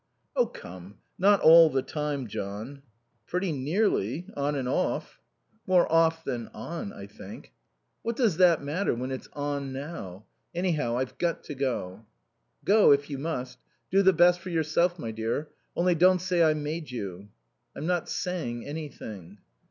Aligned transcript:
"Oh 0.35 0.47
come, 0.47 0.95
not 1.19 1.41
all 1.41 1.69
the 1.69 1.83
time, 1.83 2.25
John." 2.25 2.81
"Pretty 3.27 3.51
nearly. 3.51 4.27
On 4.35 4.55
and 4.55 4.67
off." 4.67 5.21
"More 5.67 5.87
off 5.91 6.23
than 6.23 6.47
on, 6.55 6.91
I 6.91 7.05
think." 7.05 7.53
"What 8.01 8.15
does 8.15 8.37
that 8.37 8.63
matter 8.63 8.95
when 8.95 9.11
it's 9.11 9.27
'on' 9.33 9.71
now? 9.71 10.25
Anyhow 10.55 10.97
I've 10.97 11.19
got 11.19 11.43
to 11.43 11.53
go." 11.53 12.07
"Go, 12.65 12.91
if 12.91 13.11
you 13.11 13.19
must. 13.19 13.59
Do 13.91 14.01
the 14.01 14.11
best 14.11 14.39
for 14.39 14.49
yourself, 14.49 14.97
my 14.97 15.11
dear. 15.11 15.49
Only 15.75 15.93
don't 15.93 16.17
say 16.19 16.41
I 16.41 16.55
made 16.55 16.89
you." 16.89 17.29
"I'm 17.75 17.85
not 17.85 18.09
saying 18.09 18.65
anything." 18.65 19.37